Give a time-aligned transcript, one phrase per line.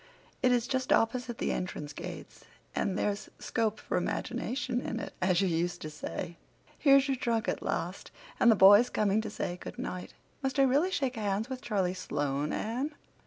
[0.41, 5.41] It is just opposite the entrance gates and there's 'scope for imagination' in it, as
[5.41, 6.37] you used to say.
[6.79, 10.15] Here's your trunk at last—and the boys coming to say good night.
[10.41, 12.95] Must I really shake hands with Charlie Sloane, Anne?